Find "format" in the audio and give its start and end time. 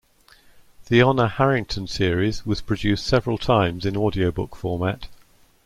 4.55-5.05